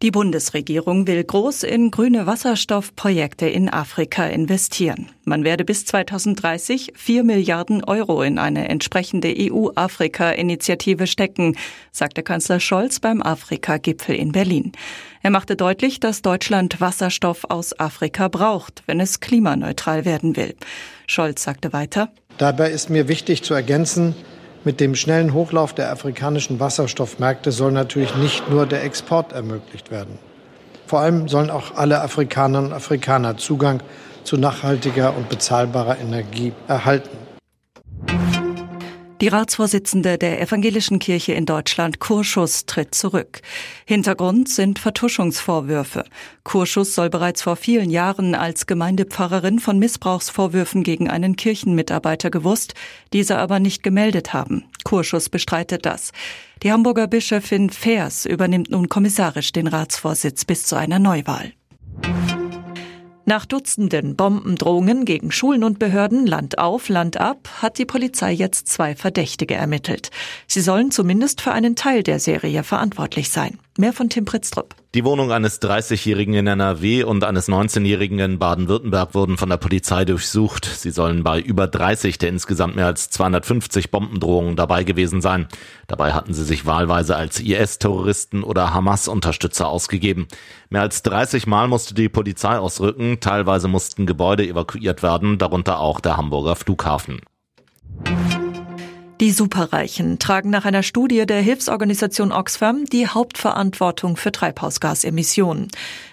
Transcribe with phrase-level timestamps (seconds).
[0.00, 5.10] Die Bundesregierung will groß in grüne Wasserstoffprojekte in Afrika investieren.
[5.24, 11.56] Man werde bis 2030 4 Milliarden Euro in eine entsprechende EU-Afrika-Initiative stecken,
[11.90, 14.70] sagte Kanzler Scholz beim Afrika-Gipfel in Berlin.
[15.22, 20.54] Er machte deutlich, dass Deutschland Wasserstoff aus Afrika braucht, wenn es klimaneutral werden will.
[21.08, 24.14] Scholz sagte weiter, Dabei ist mir wichtig zu ergänzen,
[24.64, 30.18] mit dem schnellen Hochlauf der afrikanischen Wasserstoffmärkte soll natürlich nicht nur der Export ermöglicht werden.
[30.86, 33.80] Vor allem sollen auch alle Afrikanerinnen und Afrikaner Zugang
[34.24, 37.17] zu nachhaltiger und bezahlbarer Energie erhalten.
[39.20, 43.40] Die Ratsvorsitzende der Evangelischen Kirche in Deutschland, Kurschus, tritt zurück.
[43.84, 46.04] Hintergrund sind Vertuschungsvorwürfe.
[46.44, 52.74] Kurschus soll bereits vor vielen Jahren als Gemeindepfarrerin von Missbrauchsvorwürfen gegen einen Kirchenmitarbeiter gewusst,
[53.12, 54.66] diese aber nicht gemeldet haben.
[54.84, 56.12] Kurschus bestreitet das.
[56.62, 61.52] Die Hamburger Bischöfin Fers übernimmt nun kommissarisch den Ratsvorsitz bis zu einer Neuwahl.
[63.28, 68.68] Nach Dutzenden Bombendrohungen gegen Schulen und Behörden Land auf, Land ab hat die Polizei jetzt
[68.68, 70.10] zwei Verdächtige ermittelt.
[70.46, 73.58] Sie sollen zumindest für einen Teil der Serie verantwortlich sein.
[73.80, 74.74] Mehr von Tim Pritztrup.
[74.92, 80.04] Die Wohnung eines 30-Jährigen in NRW und eines 19-Jährigen in Baden-Württemberg wurden von der Polizei
[80.04, 80.64] durchsucht.
[80.64, 85.46] Sie sollen bei über 30 der insgesamt mehr als 250 Bombendrohungen dabei gewesen sein.
[85.86, 90.26] Dabei hatten sie sich wahlweise als IS-Terroristen oder Hamas-Unterstützer ausgegeben.
[90.70, 93.18] Mehr als 30 Mal musste die Polizei ausrücken.
[93.20, 97.20] Teilweise mussten Gebäude evakuiert werden, darunter auch der Hamburger Flughafen.
[99.20, 105.68] Die Superreichen tragen nach einer Studie der Hilfsorganisation Oxfam die Hauptverantwortung für Treibhausgasemissionen.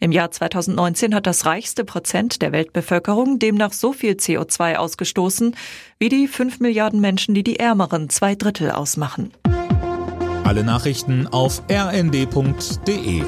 [0.00, 5.54] Im Jahr 2019 hat das reichste Prozent der Weltbevölkerung demnach so viel CO2 ausgestoßen
[6.00, 9.30] wie die 5 Milliarden Menschen, die die ärmeren zwei Drittel ausmachen.
[10.42, 13.22] Alle Nachrichten auf rnd.de